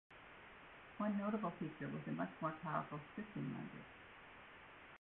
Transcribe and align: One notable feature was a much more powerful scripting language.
One 0.97 1.15
notable 1.19 1.51
feature 1.59 1.87
was 1.87 2.07
a 2.07 2.11
much 2.11 2.31
more 2.41 2.55
powerful 2.63 2.99
scripting 3.15 3.53
language. 3.53 3.83